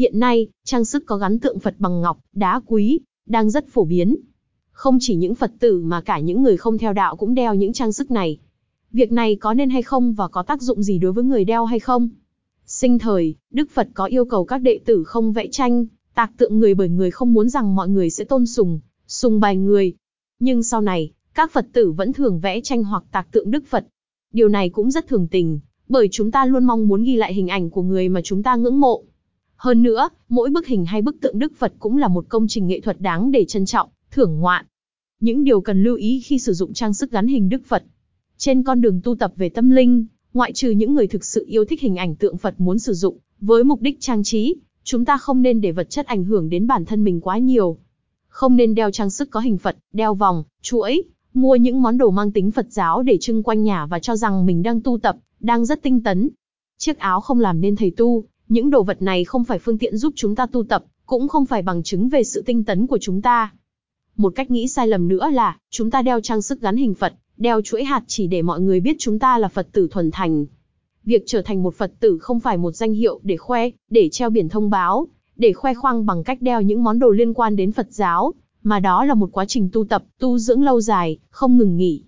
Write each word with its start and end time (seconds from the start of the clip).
Hiện 0.00 0.18
nay, 0.18 0.48
trang 0.64 0.84
sức 0.84 1.02
có 1.06 1.16
gắn 1.16 1.38
tượng 1.38 1.58
Phật 1.58 1.74
bằng 1.78 2.00
ngọc, 2.00 2.18
đá 2.32 2.60
quý, 2.66 3.00
đang 3.26 3.50
rất 3.50 3.68
phổ 3.68 3.84
biến. 3.84 4.16
Không 4.70 4.98
chỉ 5.00 5.14
những 5.14 5.34
Phật 5.34 5.52
tử 5.58 5.80
mà 5.80 6.00
cả 6.00 6.18
những 6.18 6.42
người 6.42 6.56
không 6.56 6.78
theo 6.78 6.92
đạo 6.92 7.16
cũng 7.16 7.34
đeo 7.34 7.54
những 7.54 7.72
trang 7.72 7.92
sức 7.92 8.10
này. 8.10 8.38
Việc 8.92 9.12
này 9.12 9.36
có 9.36 9.54
nên 9.54 9.70
hay 9.70 9.82
không 9.82 10.12
và 10.12 10.28
có 10.28 10.42
tác 10.42 10.62
dụng 10.62 10.82
gì 10.82 10.98
đối 10.98 11.12
với 11.12 11.24
người 11.24 11.44
đeo 11.44 11.64
hay 11.64 11.78
không? 11.78 12.08
Sinh 12.66 12.98
thời, 12.98 13.34
Đức 13.50 13.70
Phật 13.70 13.88
có 13.94 14.04
yêu 14.04 14.24
cầu 14.24 14.44
các 14.44 14.58
đệ 14.58 14.80
tử 14.84 15.04
không 15.04 15.32
vẽ 15.32 15.46
tranh, 15.46 15.86
tạc 16.14 16.30
tượng 16.36 16.58
người 16.58 16.74
bởi 16.74 16.88
người 16.88 17.10
không 17.10 17.32
muốn 17.32 17.48
rằng 17.48 17.74
mọi 17.74 17.88
người 17.88 18.10
sẽ 18.10 18.24
tôn 18.24 18.46
sùng, 18.46 18.80
sùng 19.06 19.40
bài 19.40 19.56
người. 19.56 19.94
Nhưng 20.38 20.62
sau 20.62 20.80
này, 20.80 21.12
các 21.34 21.52
Phật 21.52 21.66
tử 21.72 21.92
vẫn 21.92 22.12
thường 22.12 22.40
vẽ 22.40 22.60
tranh 22.60 22.84
hoặc 22.84 23.04
tạc 23.12 23.32
tượng 23.32 23.50
Đức 23.50 23.66
Phật. 23.66 23.86
Điều 24.32 24.48
này 24.48 24.68
cũng 24.68 24.90
rất 24.90 25.08
thường 25.08 25.28
tình, 25.28 25.60
bởi 25.88 26.08
chúng 26.10 26.30
ta 26.30 26.46
luôn 26.46 26.64
mong 26.64 26.88
muốn 26.88 27.02
ghi 27.02 27.16
lại 27.16 27.34
hình 27.34 27.48
ảnh 27.48 27.70
của 27.70 27.82
người 27.82 28.08
mà 28.08 28.20
chúng 28.24 28.42
ta 28.42 28.56
ngưỡng 28.56 28.80
mộ. 28.80 29.04
Hơn 29.62 29.82
nữa, 29.82 30.08
mỗi 30.28 30.50
bức 30.50 30.66
hình 30.66 30.84
hay 30.84 31.02
bức 31.02 31.20
tượng 31.20 31.38
Đức 31.38 31.52
Phật 31.56 31.72
cũng 31.78 31.96
là 31.96 32.08
một 32.08 32.24
công 32.28 32.48
trình 32.48 32.66
nghệ 32.66 32.80
thuật 32.80 33.00
đáng 33.00 33.30
để 33.30 33.44
trân 33.44 33.66
trọng, 33.66 33.88
thưởng 34.10 34.40
ngoạn. 34.40 34.64
Những 35.20 35.44
điều 35.44 35.60
cần 35.60 35.82
lưu 35.82 35.96
ý 35.96 36.20
khi 36.20 36.38
sử 36.38 36.52
dụng 36.52 36.72
trang 36.72 36.94
sức 36.94 37.10
gắn 37.10 37.26
hình 37.26 37.48
Đức 37.48 37.62
Phật. 37.66 37.84
Trên 38.38 38.62
con 38.62 38.80
đường 38.80 39.00
tu 39.04 39.14
tập 39.14 39.32
về 39.36 39.48
tâm 39.48 39.70
linh, 39.70 40.06
ngoại 40.34 40.52
trừ 40.52 40.70
những 40.70 40.94
người 40.94 41.06
thực 41.06 41.24
sự 41.24 41.44
yêu 41.48 41.64
thích 41.64 41.80
hình 41.80 41.96
ảnh 41.96 42.16
tượng 42.16 42.36
Phật 42.36 42.60
muốn 42.60 42.78
sử 42.78 42.92
dụng, 42.92 43.18
với 43.40 43.64
mục 43.64 43.80
đích 43.80 44.00
trang 44.00 44.22
trí, 44.22 44.54
chúng 44.84 45.04
ta 45.04 45.18
không 45.18 45.42
nên 45.42 45.60
để 45.60 45.72
vật 45.72 45.90
chất 45.90 46.06
ảnh 46.06 46.24
hưởng 46.24 46.48
đến 46.48 46.66
bản 46.66 46.84
thân 46.84 47.04
mình 47.04 47.20
quá 47.20 47.38
nhiều. 47.38 47.76
Không 48.28 48.56
nên 48.56 48.74
đeo 48.74 48.90
trang 48.90 49.10
sức 49.10 49.30
có 49.30 49.40
hình 49.40 49.58
Phật, 49.58 49.76
đeo 49.92 50.14
vòng, 50.14 50.44
chuỗi, 50.62 51.02
mua 51.34 51.56
những 51.56 51.82
món 51.82 51.98
đồ 51.98 52.10
mang 52.10 52.32
tính 52.32 52.50
Phật 52.50 52.66
giáo 52.70 53.02
để 53.02 53.18
trưng 53.20 53.42
quanh 53.42 53.62
nhà 53.62 53.86
và 53.86 53.98
cho 53.98 54.16
rằng 54.16 54.46
mình 54.46 54.62
đang 54.62 54.80
tu 54.80 54.98
tập, 54.98 55.16
đang 55.40 55.64
rất 55.64 55.82
tinh 55.82 56.02
tấn. 56.02 56.28
Chiếc 56.78 56.98
áo 56.98 57.20
không 57.20 57.40
làm 57.40 57.60
nên 57.60 57.76
thầy 57.76 57.90
tu, 57.90 58.24
những 58.50 58.70
đồ 58.70 58.82
vật 58.82 59.02
này 59.02 59.24
không 59.24 59.44
phải 59.44 59.58
phương 59.58 59.78
tiện 59.78 59.96
giúp 59.96 60.12
chúng 60.16 60.34
ta 60.34 60.46
tu 60.46 60.64
tập, 60.64 60.84
cũng 61.06 61.28
không 61.28 61.46
phải 61.46 61.62
bằng 61.62 61.82
chứng 61.82 62.08
về 62.08 62.24
sự 62.24 62.42
tinh 62.46 62.64
tấn 62.64 62.86
của 62.86 62.98
chúng 63.00 63.22
ta. 63.22 63.52
Một 64.16 64.32
cách 64.36 64.50
nghĩ 64.50 64.68
sai 64.68 64.88
lầm 64.88 65.08
nữa 65.08 65.30
là, 65.32 65.56
chúng 65.70 65.90
ta 65.90 66.02
đeo 66.02 66.20
trang 66.20 66.42
sức 66.42 66.60
gắn 66.60 66.76
hình 66.76 66.94
Phật, 66.94 67.14
đeo 67.36 67.60
chuỗi 67.62 67.84
hạt 67.84 68.04
chỉ 68.06 68.26
để 68.26 68.42
mọi 68.42 68.60
người 68.60 68.80
biết 68.80 68.96
chúng 68.98 69.18
ta 69.18 69.38
là 69.38 69.48
Phật 69.48 69.68
tử 69.72 69.88
thuần 69.90 70.10
thành. 70.10 70.46
Việc 71.04 71.22
trở 71.26 71.42
thành 71.42 71.62
một 71.62 71.74
Phật 71.74 71.92
tử 72.00 72.18
không 72.18 72.40
phải 72.40 72.56
một 72.56 72.72
danh 72.72 72.92
hiệu 72.92 73.20
để 73.22 73.36
khoe, 73.36 73.70
để 73.90 74.08
treo 74.12 74.30
biển 74.30 74.48
thông 74.48 74.70
báo, 74.70 75.06
để 75.36 75.52
khoe 75.52 75.74
khoang 75.74 76.06
bằng 76.06 76.24
cách 76.24 76.42
đeo 76.42 76.62
những 76.62 76.84
món 76.84 76.98
đồ 76.98 77.10
liên 77.10 77.34
quan 77.34 77.56
đến 77.56 77.72
Phật 77.72 77.86
giáo, 77.90 78.34
mà 78.62 78.80
đó 78.80 79.04
là 79.04 79.14
một 79.14 79.28
quá 79.32 79.44
trình 79.44 79.68
tu 79.72 79.84
tập, 79.84 80.04
tu 80.18 80.38
dưỡng 80.38 80.62
lâu 80.62 80.80
dài, 80.80 81.18
không 81.30 81.58
ngừng 81.58 81.76
nghỉ. 81.76 82.02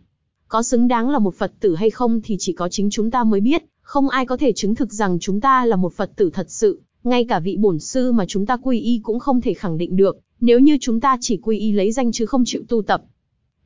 Có 0.48 0.62
xứng 0.62 0.88
đáng 0.88 1.10
là 1.10 1.18
một 1.18 1.34
Phật 1.34 1.52
tử 1.60 1.74
hay 1.74 1.90
không 1.90 2.20
thì 2.24 2.36
chỉ 2.38 2.52
có 2.52 2.68
chính 2.68 2.90
chúng 2.90 3.10
ta 3.10 3.24
mới 3.24 3.40
biết, 3.40 3.64
không 3.82 4.08
ai 4.08 4.26
có 4.26 4.36
thể 4.36 4.52
chứng 4.52 4.74
thực 4.74 4.92
rằng 4.92 5.18
chúng 5.20 5.40
ta 5.40 5.64
là 5.64 5.76
một 5.76 5.92
Phật 5.94 6.10
tử 6.16 6.30
thật 6.30 6.50
sự, 6.50 6.80
ngay 7.04 7.24
cả 7.24 7.40
vị 7.40 7.56
bổn 7.56 7.78
sư 7.78 8.12
mà 8.12 8.24
chúng 8.28 8.46
ta 8.46 8.56
quy 8.56 8.80
y 8.80 9.00
cũng 9.02 9.18
không 9.18 9.40
thể 9.40 9.54
khẳng 9.54 9.78
định 9.78 9.96
được, 9.96 10.18
nếu 10.40 10.60
như 10.60 10.78
chúng 10.80 11.00
ta 11.00 11.16
chỉ 11.20 11.36
quy 11.36 11.58
y 11.58 11.72
lấy 11.72 11.92
danh 11.92 12.12
chứ 12.12 12.26
không 12.26 12.42
chịu 12.46 12.62
tu 12.68 12.82
tập. 12.82 13.02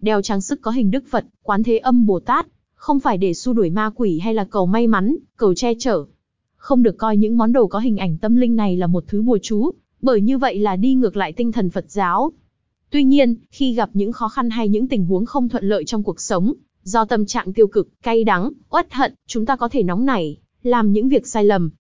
Đeo 0.01 0.23
trang 0.23 0.41
sức 0.41 0.61
có 0.63 0.71
hình 0.71 0.91
Đức 0.91 1.05
Phật, 1.11 1.25
Quán 1.43 1.63
Thế 1.63 1.79
Âm 1.79 2.07
Bồ 2.07 2.21
Tát, 2.21 2.47
không 2.75 3.01
phải 3.01 3.19
để 3.19 3.35
xua 3.35 3.53
đuổi 3.53 3.71
ma 3.71 3.91
quỷ 3.95 4.19
hay 4.19 4.35
là 4.35 4.45
cầu 4.45 4.67
may 4.67 4.87
mắn, 4.87 5.17
cầu 5.37 5.55
che 5.55 5.73
chở. 5.79 6.05
Không 6.57 6.83
được 6.83 6.99
coi 6.99 7.17
những 7.17 7.37
món 7.37 7.53
đồ 7.53 7.67
có 7.67 7.79
hình 7.79 7.97
ảnh 7.97 8.19
tâm 8.19 8.37
linh 8.37 8.57
này 8.57 8.77
là 8.77 8.87
một 8.87 9.05
thứ 9.09 9.23
bùa 9.23 9.39
chú, 9.43 9.71
bởi 10.03 10.21
như 10.21 10.39
vậy 10.39 10.59
là 10.59 10.77
đi 10.77 10.95
ngược 10.95 11.17
lại 11.17 11.33
tinh 11.33 11.53
thần 11.53 11.71
Phật 11.71 11.85
giáo. 11.89 12.33
Tuy 12.91 13.05
nhiên, 13.05 13.35
khi 13.51 13.75
gặp 13.75 13.91
những 13.93 14.13
khó 14.13 14.29
khăn 14.29 14.51
hay 14.51 14.69
những 14.69 14.89
tình 14.89 15.05
huống 15.05 15.27
không 15.27 15.49
thuận 15.49 15.65
lợi 15.65 15.85
trong 15.85 16.03
cuộc 16.03 16.21
sống, 16.21 16.53
do 16.87 17.05
tâm 17.05 17.27
trạng 17.27 17.53
tiêu 17.53 17.67
cực, 17.67 17.89
cay 18.03 18.25
đắng, 18.25 18.51
uất 18.71 18.93
hận, 18.93 19.15
chúng 19.27 19.47
ta 19.47 19.57
có 19.57 19.69
thể 19.69 19.83
nóng 19.83 20.05
nảy, 20.05 20.39
làm 20.63 20.93
những 20.93 21.09
việc 21.09 21.27
sai 21.27 21.45
lầm. 21.45 21.71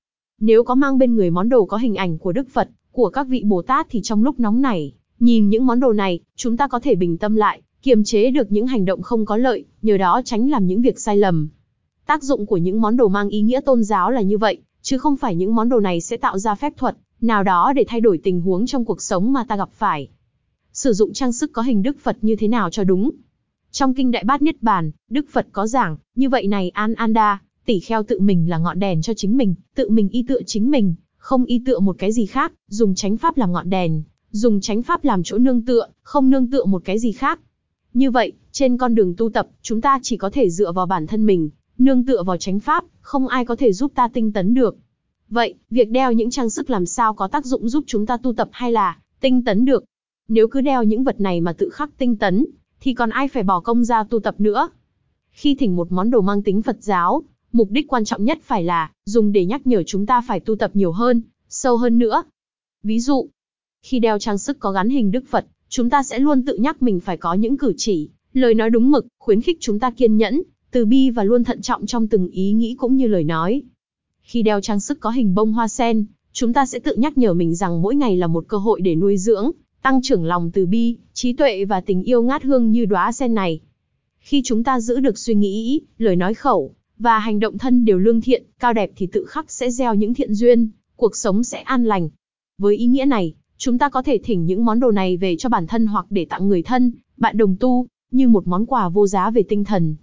Nếu 0.40 0.64
có 0.64 0.74
mang 0.74 0.98
bên 0.98 1.14
người 1.14 1.30
món 1.30 1.48
đồ 1.48 1.64
có 1.64 1.76
hình 1.76 1.94
ảnh 1.94 2.18
của 2.18 2.32
Đức 2.32 2.48
Phật, 2.52 2.68
của 2.92 3.10
các 3.10 3.26
vị 3.28 3.42
Bồ 3.44 3.62
Tát 3.62 3.86
thì 3.90 4.00
trong 4.02 4.24
lúc 4.24 4.40
nóng 4.40 4.62
nảy, 4.62 4.92
nhìn 5.18 5.48
những 5.48 5.66
món 5.66 5.80
đồ 5.80 5.92
này, 5.92 6.20
chúng 6.36 6.56
ta 6.56 6.68
có 6.68 6.80
thể 6.80 6.94
bình 6.94 7.18
tâm 7.18 7.36
lại, 7.36 7.62
kiềm 7.82 8.04
chế 8.04 8.30
được 8.30 8.52
những 8.52 8.66
hành 8.66 8.84
động 8.84 9.02
không 9.02 9.24
có 9.24 9.36
lợi, 9.36 9.64
nhờ 9.82 9.96
đó 9.96 10.22
tránh 10.24 10.50
làm 10.50 10.66
những 10.66 10.82
việc 10.82 11.00
sai 11.00 11.16
lầm. 11.16 11.48
Tác 12.06 12.22
dụng 12.22 12.46
của 12.46 12.56
những 12.56 12.80
món 12.80 12.96
đồ 12.96 13.08
mang 13.08 13.28
ý 13.28 13.40
nghĩa 13.40 13.60
tôn 13.60 13.84
giáo 13.84 14.10
là 14.10 14.20
như 14.20 14.38
vậy, 14.38 14.58
chứ 14.82 14.98
không 14.98 15.16
phải 15.16 15.34
những 15.34 15.54
món 15.54 15.68
đồ 15.68 15.80
này 15.80 16.00
sẽ 16.00 16.16
tạo 16.16 16.38
ra 16.38 16.54
phép 16.54 16.72
thuật 16.76 16.96
nào 17.20 17.42
đó 17.42 17.72
để 17.76 17.84
thay 17.88 18.00
đổi 18.00 18.18
tình 18.18 18.40
huống 18.40 18.66
trong 18.66 18.84
cuộc 18.84 19.02
sống 19.02 19.32
mà 19.32 19.44
ta 19.48 19.56
gặp 19.56 19.68
phải. 19.72 20.08
Sử 20.72 20.92
dụng 20.92 21.12
trang 21.12 21.32
sức 21.32 21.50
có 21.52 21.62
hình 21.62 21.82
Đức 21.82 21.96
Phật 21.98 22.16
như 22.22 22.36
thế 22.36 22.48
nào 22.48 22.70
cho 22.70 22.84
đúng? 22.84 23.10
Trong 23.78 23.94
kinh 23.94 24.10
Đại 24.10 24.24
Bát 24.24 24.42
Niết 24.42 24.62
Bàn, 24.62 24.90
Đức 25.10 25.26
Phật 25.32 25.46
có 25.52 25.66
giảng, 25.66 25.96
như 26.14 26.28
vậy 26.28 26.46
này 26.46 26.70
An 26.70 26.94
Anda, 26.94 27.42
tỷ 27.64 27.80
kheo 27.80 28.02
tự 28.02 28.20
mình 28.20 28.50
là 28.50 28.58
ngọn 28.58 28.78
đèn 28.78 29.02
cho 29.02 29.14
chính 29.14 29.36
mình, 29.36 29.54
tự 29.74 29.88
mình 29.90 30.08
y 30.08 30.22
tựa 30.22 30.40
chính 30.46 30.70
mình, 30.70 30.94
không 31.16 31.44
y 31.44 31.62
tựa 31.66 31.78
một 31.78 31.96
cái 31.98 32.12
gì 32.12 32.26
khác, 32.26 32.52
dùng 32.68 32.94
chánh 32.94 33.16
pháp 33.16 33.36
làm 33.36 33.52
ngọn 33.52 33.70
đèn, 33.70 34.02
dùng 34.30 34.60
chánh 34.60 34.82
pháp 34.82 35.04
làm 35.04 35.22
chỗ 35.22 35.38
nương 35.38 35.62
tựa, 35.62 35.88
không 36.02 36.30
nương 36.30 36.50
tựa 36.50 36.64
một 36.64 36.82
cái 36.84 36.98
gì 36.98 37.12
khác. 37.12 37.40
Như 37.94 38.10
vậy, 38.10 38.32
trên 38.52 38.76
con 38.76 38.94
đường 38.94 39.14
tu 39.16 39.30
tập, 39.30 39.48
chúng 39.62 39.80
ta 39.80 39.98
chỉ 40.02 40.16
có 40.16 40.30
thể 40.30 40.50
dựa 40.50 40.72
vào 40.72 40.86
bản 40.86 41.06
thân 41.06 41.26
mình, 41.26 41.50
nương 41.78 42.04
tựa 42.04 42.22
vào 42.22 42.36
chánh 42.36 42.60
pháp, 42.60 42.84
không 43.00 43.28
ai 43.28 43.44
có 43.44 43.56
thể 43.56 43.72
giúp 43.72 43.92
ta 43.94 44.08
tinh 44.08 44.32
tấn 44.32 44.54
được. 44.54 44.76
Vậy, 45.28 45.54
việc 45.70 45.90
đeo 45.90 46.12
những 46.12 46.30
trang 46.30 46.50
sức 46.50 46.70
làm 46.70 46.86
sao 46.86 47.14
có 47.14 47.28
tác 47.28 47.46
dụng 47.46 47.68
giúp 47.68 47.84
chúng 47.86 48.06
ta 48.06 48.16
tu 48.16 48.32
tập 48.32 48.48
hay 48.52 48.72
là 48.72 48.98
tinh 49.20 49.44
tấn 49.44 49.64
được? 49.64 49.84
Nếu 50.28 50.48
cứ 50.48 50.60
đeo 50.60 50.82
những 50.82 51.04
vật 51.04 51.20
này 51.20 51.40
mà 51.40 51.52
tự 51.52 51.68
khắc 51.70 51.98
tinh 51.98 52.16
tấn, 52.16 52.44
thì 52.80 52.94
còn 52.94 53.10
ai 53.10 53.28
phải 53.28 53.42
bỏ 53.42 53.60
công 53.60 53.84
ra 53.84 54.04
tu 54.04 54.20
tập 54.20 54.34
nữa? 54.38 54.68
Khi 55.30 55.54
thỉnh 55.54 55.76
một 55.76 55.92
món 55.92 56.10
đồ 56.10 56.20
mang 56.20 56.42
tính 56.42 56.62
Phật 56.62 56.76
giáo, 56.80 57.22
mục 57.52 57.70
đích 57.70 57.88
quan 57.88 58.04
trọng 58.04 58.24
nhất 58.24 58.38
phải 58.42 58.64
là 58.64 58.90
dùng 59.06 59.32
để 59.32 59.44
nhắc 59.44 59.66
nhở 59.66 59.82
chúng 59.82 60.06
ta 60.06 60.20
phải 60.20 60.40
tu 60.40 60.56
tập 60.56 60.70
nhiều 60.74 60.92
hơn, 60.92 61.22
sâu 61.48 61.76
hơn 61.76 61.98
nữa. 61.98 62.22
Ví 62.82 63.00
dụ, 63.00 63.28
khi 63.82 63.98
đeo 63.98 64.18
trang 64.18 64.38
sức 64.38 64.56
có 64.60 64.72
gắn 64.72 64.88
hình 64.88 65.10
Đức 65.10 65.24
Phật, 65.28 65.46
chúng 65.68 65.90
ta 65.90 66.02
sẽ 66.02 66.18
luôn 66.18 66.44
tự 66.44 66.56
nhắc 66.56 66.82
mình 66.82 67.00
phải 67.00 67.16
có 67.16 67.34
những 67.34 67.56
cử 67.56 67.74
chỉ, 67.76 68.08
lời 68.32 68.54
nói 68.54 68.70
đúng 68.70 68.90
mực, 68.90 69.06
khuyến 69.18 69.40
khích 69.40 69.56
chúng 69.60 69.78
ta 69.78 69.90
kiên 69.90 70.16
nhẫn, 70.16 70.42
từ 70.70 70.84
bi 70.84 71.10
và 71.10 71.24
luôn 71.24 71.44
thận 71.44 71.62
trọng 71.62 71.86
trong 71.86 72.08
từng 72.08 72.28
ý 72.28 72.52
nghĩ 72.52 72.74
cũng 72.78 72.96
như 72.96 73.06
lời 73.06 73.24
nói. 73.24 73.62
Khi 74.22 74.42
đeo 74.42 74.60
trang 74.60 74.80
sức 74.80 75.00
có 75.00 75.10
hình 75.10 75.34
bông 75.34 75.52
hoa 75.52 75.68
sen, 75.68 76.04
chúng 76.32 76.52
ta 76.52 76.66
sẽ 76.66 76.78
tự 76.78 76.94
nhắc 76.94 77.18
nhở 77.18 77.34
mình 77.34 77.54
rằng 77.54 77.82
mỗi 77.82 77.94
ngày 77.96 78.16
là 78.16 78.26
một 78.26 78.44
cơ 78.48 78.56
hội 78.56 78.80
để 78.80 78.94
nuôi 78.94 79.16
dưỡng, 79.16 79.50
tăng 79.86 80.02
trưởng 80.02 80.24
lòng 80.24 80.50
từ 80.50 80.66
bi, 80.66 80.96
trí 81.12 81.32
tuệ 81.32 81.64
và 81.64 81.80
tình 81.80 82.02
yêu 82.02 82.22
ngát 82.22 82.42
hương 82.42 82.70
như 82.70 82.84
đóa 82.84 83.12
sen 83.12 83.34
này. 83.34 83.60
Khi 84.18 84.42
chúng 84.44 84.64
ta 84.64 84.80
giữ 84.80 85.00
được 85.00 85.18
suy 85.18 85.34
nghĩ, 85.34 85.80
lời 85.98 86.16
nói 86.16 86.34
khẩu 86.34 86.74
và 86.98 87.18
hành 87.18 87.40
động 87.40 87.58
thân 87.58 87.84
đều 87.84 87.98
lương 87.98 88.20
thiện, 88.20 88.44
cao 88.58 88.72
đẹp 88.72 88.90
thì 88.96 89.06
tự 89.06 89.24
khắc 89.24 89.50
sẽ 89.50 89.70
gieo 89.70 89.94
những 89.94 90.14
thiện 90.14 90.34
duyên, 90.34 90.68
cuộc 90.96 91.16
sống 91.16 91.44
sẽ 91.44 91.58
an 91.58 91.84
lành. 91.84 92.08
Với 92.58 92.76
ý 92.76 92.86
nghĩa 92.86 93.04
này, 93.04 93.34
chúng 93.56 93.78
ta 93.78 93.88
có 93.88 94.02
thể 94.02 94.18
thỉnh 94.24 94.46
những 94.46 94.64
món 94.64 94.80
đồ 94.80 94.90
này 94.90 95.16
về 95.16 95.36
cho 95.36 95.48
bản 95.48 95.66
thân 95.66 95.86
hoặc 95.86 96.06
để 96.10 96.24
tặng 96.24 96.48
người 96.48 96.62
thân, 96.62 96.92
bạn 97.16 97.36
đồng 97.36 97.56
tu, 97.60 97.86
như 98.10 98.28
một 98.28 98.46
món 98.46 98.66
quà 98.66 98.88
vô 98.88 99.06
giá 99.06 99.30
về 99.30 99.42
tinh 99.48 99.64
thần. 99.64 99.94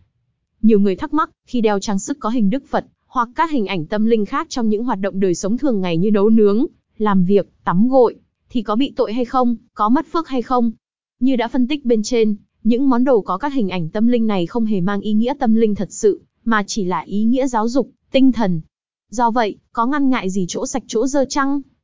Nhiều 0.61 0.79
người 0.79 0.95
thắc 0.95 1.13
mắc, 1.13 1.29
khi 1.47 1.61
đeo 1.61 1.79
trang 1.79 1.99
sức 1.99 2.17
có 2.19 2.29
hình 2.29 2.49
Đức 2.49 2.63
Phật, 2.67 2.85
hoặc 3.07 3.29
các 3.35 3.51
hình 3.51 3.65
ảnh 3.65 3.85
tâm 3.85 4.05
linh 4.05 4.25
khác 4.25 4.47
trong 4.49 4.69
những 4.69 4.83
hoạt 4.83 4.99
động 4.99 5.19
đời 5.19 5.35
sống 5.35 5.57
thường 5.57 5.81
ngày 5.81 5.97
như 5.97 6.11
nấu 6.11 6.29
nướng, 6.29 6.65
làm 6.97 7.25
việc, 7.25 7.49
tắm 7.63 7.87
gội, 7.87 8.15
thì 8.53 8.61
có 8.61 8.75
bị 8.75 8.93
tội 8.95 9.13
hay 9.13 9.25
không, 9.25 9.55
có 9.73 9.89
mất 9.89 10.05
phước 10.11 10.27
hay 10.27 10.41
không? 10.41 10.71
Như 11.19 11.35
đã 11.35 11.47
phân 11.47 11.67
tích 11.67 11.85
bên 11.85 12.03
trên, 12.03 12.35
những 12.63 12.89
món 12.89 13.03
đồ 13.03 13.21
có 13.21 13.37
các 13.37 13.53
hình 13.53 13.69
ảnh 13.69 13.89
tâm 13.89 14.07
linh 14.07 14.27
này 14.27 14.45
không 14.45 14.65
hề 14.65 14.81
mang 14.81 15.01
ý 15.01 15.13
nghĩa 15.13 15.33
tâm 15.39 15.55
linh 15.55 15.75
thật 15.75 15.91
sự, 15.91 16.21
mà 16.45 16.63
chỉ 16.67 16.83
là 16.85 16.99
ý 16.99 17.23
nghĩa 17.23 17.47
giáo 17.47 17.67
dục, 17.67 17.89
tinh 18.11 18.31
thần. 18.31 18.61
Do 19.09 19.31
vậy, 19.31 19.57
có 19.71 19.85
ngăn 19.85 20.09
ngại 20.09 20.29
gì 20.29 20.45
chỗ 20.47 20.67
sạch 20.67 20.83
chỗ 20.87 21.07
dơ 21.07 21.25
chăng? 21.25 21.61